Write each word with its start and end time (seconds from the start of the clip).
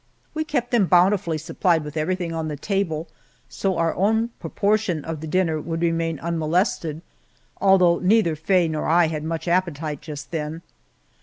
We 0.33 0.43
kept 0.43 0.71
them 0.71 0.87
bountifully 0.87 1.37
supplied 1.37 1.83
with 1.83 1.95
everything 1.95 2.33
on 2.33 2.47
the 2.47 2.55
table, 2.55 3.07
so 3.47 3.77
our 3.77 3.93
own 3.93 4.29
portion 4.55 5.05
of 5.05 5.21
the 5.21 5.27
dinner 5.27 5.61
would 5.61 5.81
remain 5.83 6.19
unmolested, 6.21 7.03
although 7.57 7.99
neither 7.99 8.35
Faye 8.35 8.67
nor 8.67 8.87
I 8.87 9.09
had 9.09 9.23
much 9.23 9.47
appetite 9.47 10.01
just 10.01 10.31
then. 10.31 10.63